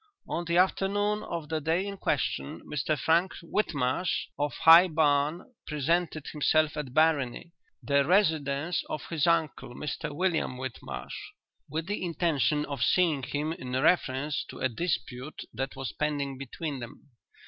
"'On 0.27 0.45
the 0.45 0.57
afternoon 0.57 1.21
of 1.21 1.49
the 1.49 1.61
day 1.61 1.85
in 1.85 1.95
question, 1.95 2.61
Mr 2.61 2.97
Frank 2.97 3.33
Whitmarsh, 3.43 4.29
of 4.39 4.53
High 4.53 4.87
Barn, 4.87 5.53
presented 5.67 6.25
himself 6.25 6.75
at 6.75 6.91
Barony, 6.91 7.51
the 7.83 8.03
residence 8.03 8.83
of 8.89 9.03
his 9.11 9.27
uncle, 9.27 9.75
Mr 9.75 10.11
William 10.11 10.57
Whitmarsh, 10.57 11.13
with 11.69 11.85
the 11.85 12.03
intention 12.03 12.65
of 12.65 12.81
seeing 12.81 13.21
him 13.21 13.53
in 13.53 13.73
reference 13.73 14.43
to 14.45 14.57
a 14.57 14.69
dispute 14.69 15.43
that 15.53 15.75
was 15.75 15.91
pending 15.93 16.39
between 16.39 16.79
them. 16.79 17.11